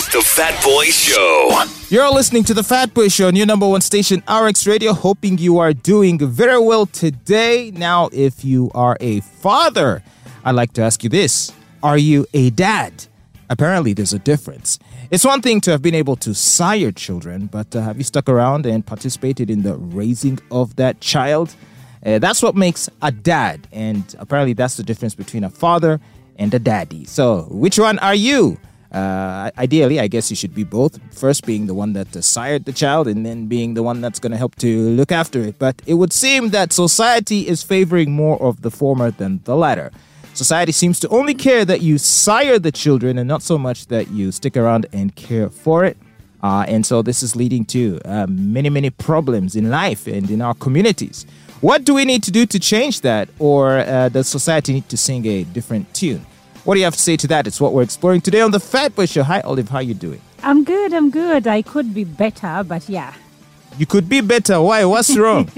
[0.00, 1.62] The, Fat Boy Show.
[1.90, 4.94] You're listening to the Fat Boy Show on your number one station, RX Radio.
[4.94, 7.70] Hoping you are doing very well today.
[7.72, 10.02] Now, if you are a father,
[10.42, 11.52] I'd like to ask you this:
[11.82, 13.06] Are you a dad?
[13.50, 14.78] Apparently, there's a difference.
[15.10, 18.28] It's one thing to have been able to sire children, but uh, have you stuck
[18.28, 21.54] around and participated in the raising of that child?
[22.04, 26.00] Uh, that's what makes a dad, and apparently, that's the difference between a father
[26.36, 27.04] and a daddy.
[27.04, 28.58] So, which one are you?
[28.92, 30.98] Uh, ideally, I guess you should be both.
[31.12, 34.18] First, being the one that uh, sired the child, and then being the one that's
[34.18, 35.58] going to help to look after it.
[35.58, 39.92] But it would seem that society is favoring more of the former than the latter.
[40.34, 44.10] Society seems to only care that you sire the children and not so much that
[44.10, 45.96] you stick around and care for it.
[46.42, 50.40] Uh, and so this is leading to uh, many, many problems in life and in
[50.40, 51.26] our communities.
[51.60, 53.28] What do we need to do to change that?
[53.38, 56.24] Or uh, does society need to sing a different tune?
[56.64, 57.46] What do you have to say to that?
[57.46, 59.22] It's what we're exploring today on the Fat Boy Show.
[59.22, 59.68] Hi, Olive.
[59.70, 60.20] How you doing?
[60.42, 60.92] I'm good.
[60.92, 61.46] I'm good.
[61.46, 63.14] I could be better, but yeah.
[63.78, 64.60] You could be better.
[64.60, 64.84] Why?
[64.84, 65.48] What's wrong?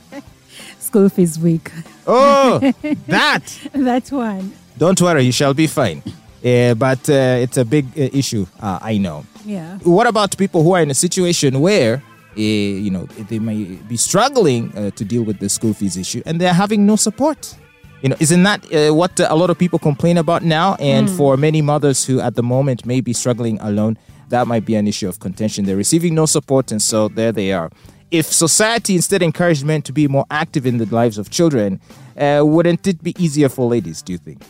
[0.78, 1.70] School fees week.
[2.06, 2.58] oh,
[3.06, 3.42] that.
[3.72, 4.52] That's one.
[4.76, 5.22] Don't worry.
[5.22, 6.02] You shall be fine.
[6.44, 8.44] Uh, but uh, it's a big uh, issue.
[8.60, 9.24] Uh, I know.
[9.46, 9.78] Yeah.
[9.78, 12.02] What about people who are in a situation where,
[12.36, 16.22] uh, you know, they may be struggling uh, to deal with the school fees issue
[16.26, 17.56] and they're having no support?
[18.04, 20.74] You know, isn't that uh, what a lot of people complain about now?
[20.74, 23.96] And for many mothers who at the moment may be struggling alone,
[24.28, 25.64] that might be an issue of contention.
[25.64, 27.70] They're receiving no support, and so there they are.
[28.10, 31.80] If society instead encouraged men to be more active in the lives of children,
[32.18, 34.42] uh, wouldn't it be easier for ladies, do you think?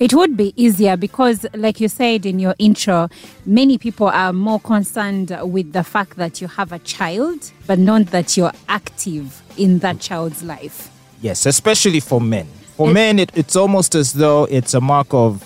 [0.00, 3.10] It would be easier because, like you said in your intro,
[3.44, 8.06] many people are more concerned with the fact that you have a child, but not
[8.06, 10.88] that you're active in that child's life.
[11.20, 12.48] Yes, especially for men.
[12.76, 15.44] For It- men, it, it's almost as though it's a mark of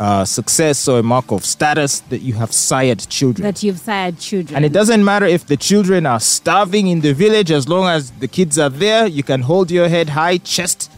[0.00, 3.44] uh, success or a mark of status that you have sired children.
[3.44, 4.56] That you've sired children.
[4.56, 8.10] and it doesn't matter if the children are starving in the village, as long as
[8.18, 10.90] the kids are there, you can hold your head high, chest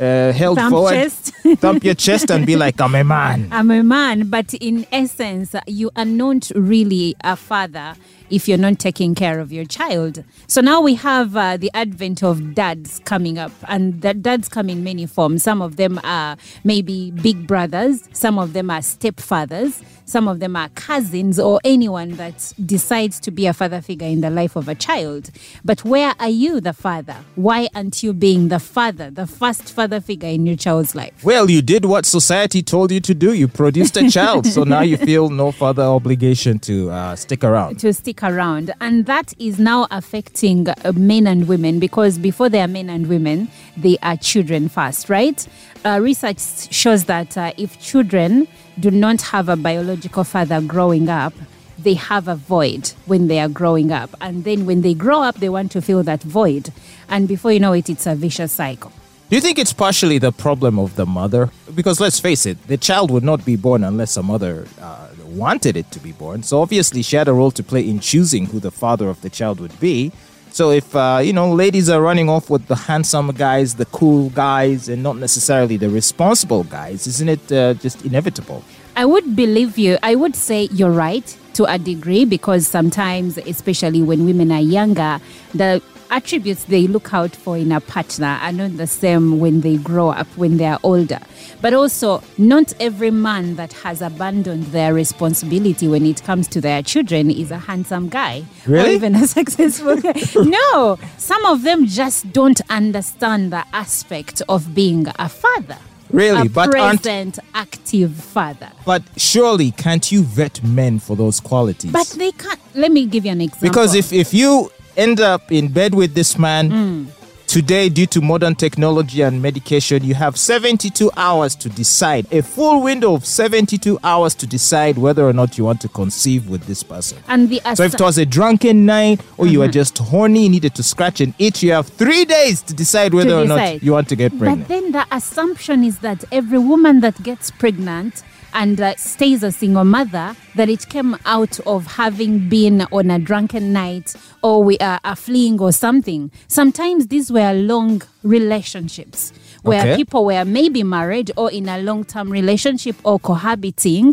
[0.00, 1.32] uh, held Thumb forward, chest.
[1.58, 3.48] thump your chest, and be like, I'm a man.
[3.52, 7.94] I'm a man, but in essence, you are not really a father
[8.32, 10.24] if you're not taking care of your child.
[10.46, 14.70] So now we have uh, the advent of dads coming up, and that dads come
[14.70, 15.42] in many forms.
[15.42, 20.56] Some of them are maybe big brothers, some of them are stepfathers, some of them
[20.56, 24.66] are cousins, or anyone that decides to be a father figure in the life of
[24.68, 25.30] a child.
[25.64, 27.16] But where are you, the father?
[27.34, 31.22] Why aren't you being the father, the first father figure in your child's life?
[31.22, 33.32] Well, you did what society told you to do.
[33.34, 37.78] You produced a child, so now you feel no further obligation to uh, stick around.
[37.80, 38.72] to stick around.
[38.80, 43.08] And that is now affecting uh, men and women because before they are men and
[43.08, 45.46] women, they are children first, right?
[45.84, 51.34] Uh, research shows that uh, if children do not have a biological father growing up,
[51.78, 54.10] they have a void when they are growing up.
[54.20, 56.72] And then when they grow up, they want to fill that void.
[57.08, 58.92] And before you know it, it's a vicious cycle.
[59.28, 61.50] Do you think it's partially the problem of the mother?
[61.74, 65.76] Because let's face it, the child would not be born unless a mother uh, wanted
[65.76, 66.42] it to be born.
[66.42, 69.30] So obviously, she had a role to play in choosing who the father of the
[69.30, 70.12] child would be.
[70.50, 74.28] So if uh, you know, ladies are running off with the handsome guys, the cool
[74.30, 78.62] guys, and not necessarily the responsible guys, isn't it uh, just inevitable?
[78.94, 79.98] I would believe you.
[80.02, 85.18] I would say you're right to a degree because sometimes, especially when women are younger,
[85.54, 89.78] the attributes they look out for in a partner are not the same when they
[89.78, 91.18] grow up, when they are older.
[91.62, 96.82] But also, not every man that has abandoned their responsibility when it comes to their
[96.82, 100.20] children is a handsome guy or even a successful guy.
[100.36, 105.78] no, some of them just don't understand the aspect of being a father.
[106.12, 108.70] Really, a but aren't present, active father.
[108.84, 111.90] but surely can't you vet men for those qualities?
[111.92, 112.60] But they can't.
[112.74, 113.68] Let me give you an example.
[113.68, 117.04] Because if, if you end up in bed with this man Hmm.
[117.52, 122.82] Today, due to modern technology and medication, you have 72 hours to decide a full
[122.82, 126.82] window of 72 hours to decide whether or not you want to conceive with this
[126.82, 127.18] person.
[127.28, 129.72] and the So if it was a drunken night or you were Mm-hmm.
[129.72, 133.44] just horny, needed to scratch and itch, you have three days to decide whether or
[133.44, 134.66] not you want to get pregnant.
[134.66, 138.22] but then the assumption is that every woman that gets pregnant
[138.54, 143.18] and uh, stays a single mother that it came out of having been on a
[143.18, 146.30] drunken night or we are a fleeing or something.
[146.48, 149.32] Sometimes these were long relationships
[149.62, 149.96] where Okay.
[149.96, 154.12] people were maybe married or in a long-term relationship or cohabiting.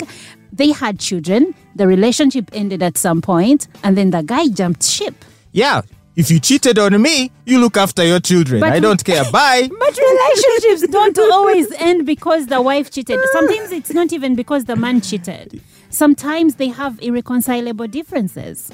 [0.53, 1.53] They had children.
[1.75, 5.25] The relationship ended at some point and then the guy jumped ship.
[5.51, 5.81] Yeah,
[6.19, 8.59] if you cheated on me, you look after your children.
[8.59, 9.23] But I don't care.
[9.31, 9.69] Bye.
[9.69, 13.17] But relationships don't always end because the wife cheated.
[13.31, 15.61] Sometimes it's not even because the man cheated.
[15.89, 18.69] sometimes they have irreconcilable differences.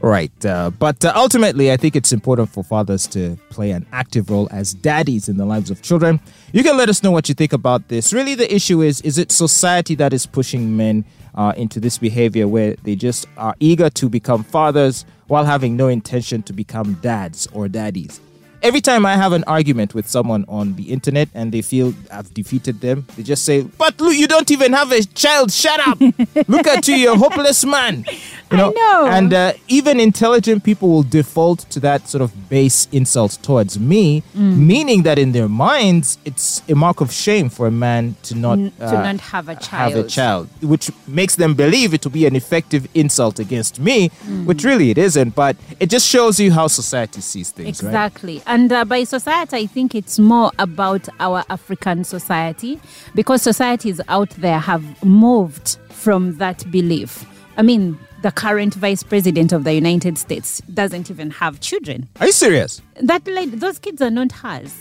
[0.00, 0.46] Right.
[0.46, 4.48] Uh, but uh, ultimately, I think it's important for fathers to play an active role
[4.52, 6.20] as daddies in the lives of children.
[6.52, 8.12] You can let us know what you think about this.
[8.12, 11.04] Really, the issue is is it society that is pushing men
[11.34, 15.88] uh, into this behavior where they just are eager to become fathers while having no
[15.88, 18.20] intention to become dads or daddies?
[18.60, 22.34] Every time I have an argument with someone on the internet and they feel I've
[22.34, 25.52] defeated them, they just say, But look, you don't even have a child.
[25.52, 26.00] Shut up.
[26.48, 28.04] look at you, you're a hopeless man.
[28.50, 29.06] You I know.
[29.10, 34.22] And uh, even intelligent people will default to that sort of base insult towards me,
[34.36, 34.56] Mm.
[34.66, 38.58] meaning that in their minds, it's a mark of shame for a man to not,
[38.58, 40.08] N- to uh, not have a have a child.
[40.08, 44.46] child, which makes them believe it to be an effective insult against me, Mm.
[44.46, 45.34] which really it isn't.
[45.34, 47.88] But it just shows you how society sees things, right?
[47.90, 48.42] Exactly.
[48.46, 52.80] And uh, by society, I think it's more about our African society
[53.14, 57.26] because societies out there have moved from that belief.
[57.58, 62.08] I mean, the current vice president of the United States doesn't even have children.
[62.20, 62.80] Are you serious?
[63.02, 64.72] That lady, those kids are not hers.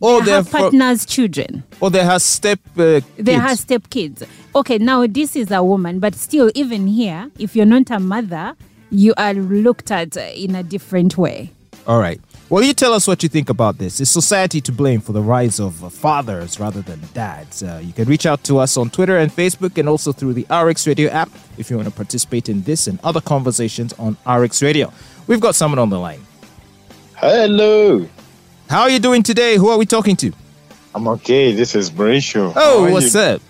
[0.00, 1.64] Oh, they have partners' children.
[1.82, 2.60] Oh, they have step.
[2.76, 4.22] Uh, They have step kids.
[4.54, 8.54] Okay, now this is a woman, but still, even here, if you're not a mother,
[8.90, 11.50] you are looked at in a different way.
[11.86, 12.20] All right.
[12.54, 14.00] Well, you tell us what you think about this.
[14.00, 17.64] Is society to blame for the rise of uh, fathers rather than dads?
[17.64, 20.46] Uh, you can reach out to us on Twitter and Facebook and also through the
[20.48, 24.62] RX Radio app if you want to participate in this and other conversations on RX
[24.62, 24.92] Radio.
[25.26, 26.24] We've got someone on the line.
[27.16, 28.06] Hello.
[28.70, 29.56] How are you doing today?
[29.56, 30.32] Who are we talking to?
[30.94, 31.50] I'm okay.
[31.50, 32.52] This is Mauricio.
[32.54, 33.42] Oh, what's up?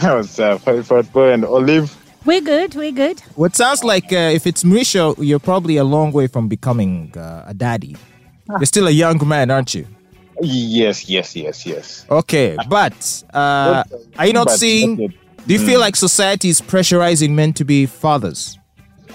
[0.00, 0.62] What's up?
[0.62, 1.94] Fat Boy and Olive.
[2.24, 3.20] We're good, we're good.
[3.34, 7.44] What sounds like uh, if it's Mauricio, you're probably a long way from becoming uh,
[7.46, 7.96] a daddy.
[8.48, 9.86] You're still a young man, aren't you?
[10.40, 12.06] Yes, yes, yes, yes.
[12.10, 13.82] Okay, but uh,
[14.18, 14.96] are you not But- seeing?
[15.46, 18.58] Do you feel like society is pressurizing men to be fathers?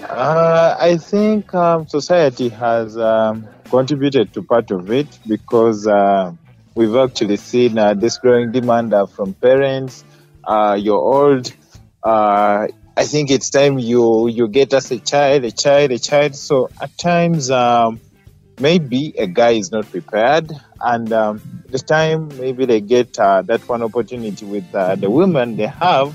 [0.02, 6.32] Uh, I think um, society has um, contributed to part of it because uh,
[6.74, 10.04] we've actually seen uh, this growing demand uh, from parents.
[10.42, 11.52] Uh, you're old.
[12.02, 16.34] Uh, I think it's time you you get us a child, a child, a child.
[16.34, 18.00] So at times, um,
[18.62, 20.50] maybe a guy is not prepared,
[20.80, 25.56] and um, this time maybe they get uh, that one opportunity with uh, the women
[25.56, 26.14] they have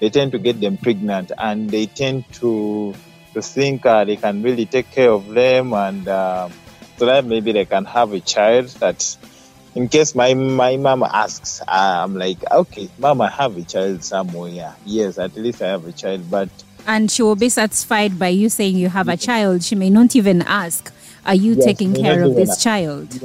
[0.00, 2.94] they tend to get them pregnant and they tend to
[3.34, 6.48] to think uh, they can really take care of them and uh,
[6.98, 9.16] so that maybe they can have a child that
[9.74, 14.02] in case my my mom asks uh, i'm like okay mom i have a child
[14.02, 16.48] somewhere yes at least i have a child but
[16.88, 19.62] And she will be satisfied by you saying you have a child.
[19.62, 20.90] She may not even ask,
[21.28, 22.58] Are you Yes, taking care of this ask.
[22.58, 23.20] child?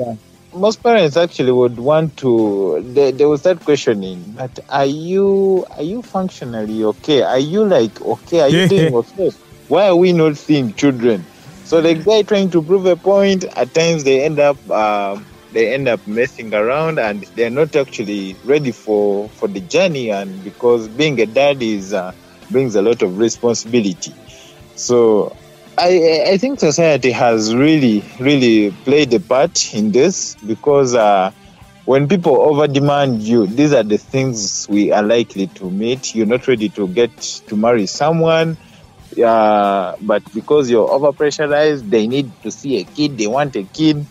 [0.53, 5.83] most parents actually would want to they, they will start questioning but are you are
[5.83, 7.21] you functionally okay?
[7.23, 8.41] Are you like okay?
[8.41, 9.31] Are you doing okay?
[9.67, 11.27] Why are we not seeing children?
[11.63, 15.73] So the guy trying to prove a point at times they end up um, they
[15.73, 20.87] end up messing around and they're not actually ready for for the journey and because
[20.89, 22.11] being a dad is uh,
[22.49, 24.15] brings a lot of responsibility.
[24.75, 25.37] So
[25.77, 31.31] I, I think society has really, really played a part in this because uh,
[31.85, 36.13] when people over demand you, these are the things we are likely to meet.
[36.13, 37.17] You're not ready to get
[37.47, 38.55] to marry someone,
[39.23, 43.63] uh, but because you're over pressurized, they need to see a kid, they want a
[43.63, 44.05] kid.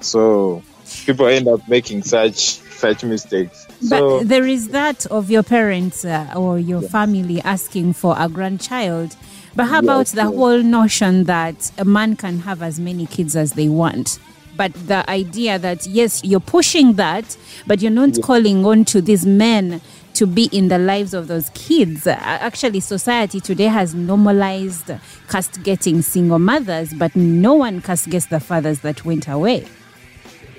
[0.00, 0.62] So
[1.04, 3.66] people end up making such such mistakes.
[3.80, 8.28] So, but there is that of your parents uh, or your family asking for a
[8.28, 9.16] grandchild.
[9.58, 13.54] But how about the whole notion that a man can have as many kids as
[13.54, 14.20] they want?
[14.56, 17.36] But the idea that, yes, you're pushing that,
[17.66, 19.80] but you're not calling on to these men
[20.14, 22.06] to be in the lives of those kids.
[22.06, 24.92] Actually, society today has normalized
[25.28, 29.66] castigating single mothers, but no one castigates the fathers that went away.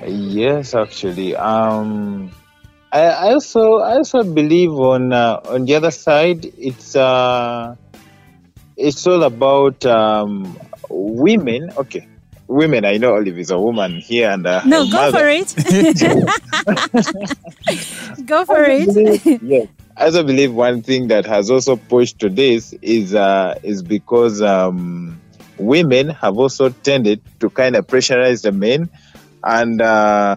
[0.05, 1.37] Yes, actually.
[1.37, 2.33] Um,
[2.91, 7.75] I, I also I also believe on uh, on the other side, it's uh,
[8.79, 10.57] it's all about um,
[10.89, 11.69] women.
[11.77, 12.07] Okay,
[12.47, 12.85] women.
[12.85, 15.19] I know Olive is a woman here, and uh, No, go mother.
[15.19, 15.53] for it.
[18.25, 19.39] go for it.
[19.43, 19.67] yes.
[19.97, 23.83] as I also believe one thing that has also pushed to this is uh, is
[23.83, 25.19] because um,
[25.57, 28.89] women have also tended to kind of pressurize the men,
[29.43, 30.35] and uh,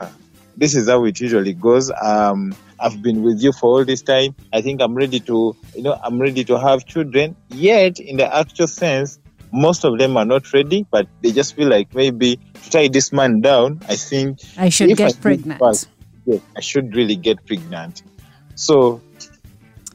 [0.56, 1.90] this is how it usually goes.
[2.00, 4.34] Um, I've been with you for all this time.
[4.52, 7.36] I think I'm ready to, you know, I'm ready to have children.
[7.50, 9.18] Yet, in the actual sense,
[9.52, 13.12] most of them are not ready, but they just feel like maybe to tie this
[13.12, 13.80] man down.
[13.88, 15.60] I think I should if I get pregnant.
[15.60, 15.86] birth,
[16.26, 18.02] yes, I should really get pregnant.
[18.54, 19.00] So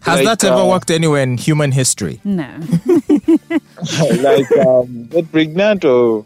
[0.02, 2.22] Has Like, that ever uh, worked anywhere in human history?
[2.24, 2.48] No.
[4.22, 6.26] like um, get pregnant or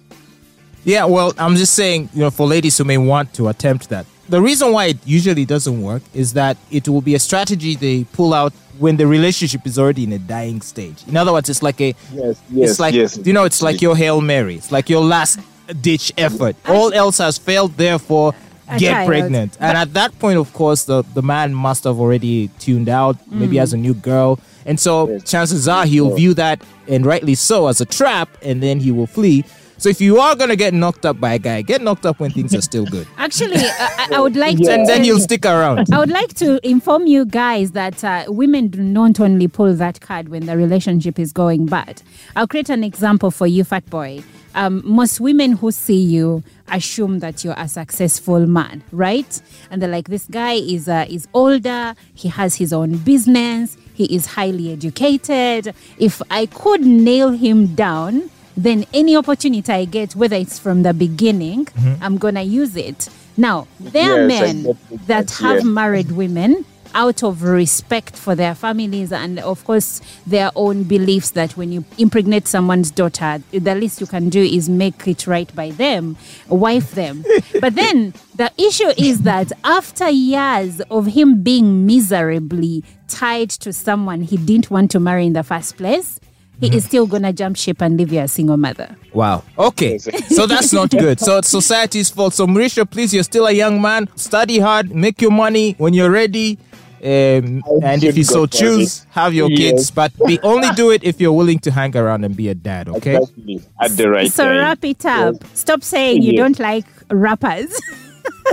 [0.83, 4.05] Yeah, well, I'm just saying, you know, for ladies who may want to attempt that.
[4.31, 8.05] The reason why it usually doesn't work is that it will be a strategy they
[8.05, 11.03] pull out when the relationship is already in a dying stage.
[11.05, 13.19] In other words, it's like a yes, yes, it's like yes.
[13.25, 14.55] you know, it's like your Hail Mary.
[14.55, 15.37] It's like your last
[15.81, 16.55] ditch effort.
[16.65, 18.33] All else has failed, therefore
[18.69, 19.07] A get child.
[19.07, 19.57] pregnant.
[19.59, 23.57] And at that point, of course, the, the man must have already tuned out, maybe
[23.57, 23.59] mm.
[23.59, 24.39] has a new girl.
[24.65, 25.29] And so Yes.
[25.29, 29.07] chances are he'll view that, and rightly so, as a trap, and then he will
[29.07, 29.43] flee.
[29.81, 32.29] So if you are gonna get knocked up by a guy, get knocked up when
[32.29, 33.07] things are still good.
[33.17, 34.71] Actually, I, I- I would like to.
[34.71, 35.87] And then you'll stick around.
[35.91, 39.99] I would like to inform you guys that uh, women do not only pull that
[39.99, 42.03] card when the relationship is going bad.
[42.35, 44.21] I'll create an example for you, fat boy.
[44.53, 49.41] Um, most women who see you assume that you're a successful man, right?
[49.71, 51.95] And they're like, this guy is uh, is older.
[52.13, 53.77] He has his own business.
[53.95, 55.73] He is highly educated.
[55.97, 60.93] If I could nail him down, then any opportunity I get, whether it's from the
[60.93, 62.03] beginning, mm-hmm.
[62.03, 63.09] I'm gonna use it.
[63.37, 64.77] Now, there are Yes, I men
[65.07, 65.63] that have yes.
[65.63, 71.55] married women out of respect for their families and of course their own beliefs that
[71.57, 75.71] when you impregnate someone's daughter the least you can do is make it right by
[75.71, 76.17] them
[76.49, 77.23] wife them
[77.61, 84.21] but then the issue is that after years of him being miserably tied to someone
[84.21, 86.19] he didn't want to marry in the first place
[86.61, 89.43] he is still gonna jump ship and leave you a single mother Wow.
[89.57, 89.97] Okay.
[90.37, 91.19] So that's not good.
[91.19, 92.33] So it's society's fault.
[92.33, 94.07] So Mauricio, please, you're still a young man.
[94.15, 96.57] Study hard, make your money when you're ready.
[97.03, 99.07] Um, and if you so should go for choose, it.
[99.09, 99.59] have your Yes.
[99.59, 102.55] kids, but be only do it if you're willing to hang around and be a
[102.55, 102.87] dad.
[102.97, 103.17] Okay.
[103.17, 103.61] Exactly.
[103.81, 104.57] At the right so time.
[104.57, 107.73] wrap it up stop saying you don't like rappers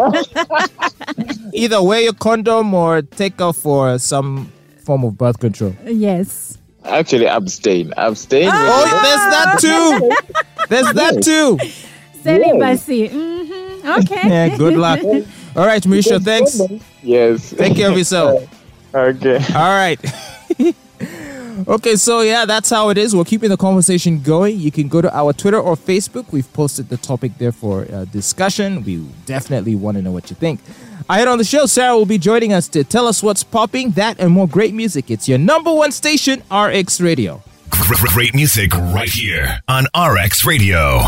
[1.53, 4.51] Either wear your condom or take off for some
[4.85, 5.75] form of birth control.
[5.87, 7.93] yes Actually, abstain.
[7.97, 8.49] Abstain.
[8.53, 10.35] Oh, there's that too.
[10.69, 11.59] There's that too.
[12.23, 13.09] Celibacy.
[13.09, 14.29] hmm Okay.
[14.29, 14.57] Yeah.
[14.57, 15.01] Good luck.
[15.57, 16.23] All right, Mauricio.
[16.23, 16.61] Thanks.
[17.03, 17.51] Yes.
[17.51, 18.43] Take care of yourself.
[18.95, 19.37] Okay.
[19.55, 20.01] All right.
[21.69, 23.15] okay, so yeah, that's how it is.
[23.15, 24.59] We're keeping the conversation going.
[24.59, 26.33] You can go to our Twitter or Facebook.
[26.33, 28.83] We've posted the topic there for uh, discussion.
[28.85, 30.61] We definitely want to know what you think.
[31.11, 34.21] Ahead on the show, Sarah will be joining us to tell us what's popping, that
[34.21, 35.11] and more great music.
[35.11, 37.43] It's your number one station, RX Radio.
[38.13, 41.01] Great music right here on RX Radio.